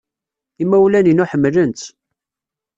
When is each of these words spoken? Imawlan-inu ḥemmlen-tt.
Imawlan-inu 0.63 1.25
ḥemmlen-tt. 1.31 1.83